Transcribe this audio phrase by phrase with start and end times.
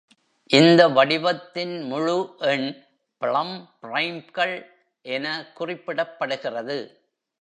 [0.49, 2.15] இந்த வடிவத்தின் முழு
[2.39, 2.65] எண்
[3.21, 4.55] ப்ளம் ப்ரைம்கள்
[5.05, 5.25] என
[5.59, 6.79] குறிப்பிடப்படுகிறது.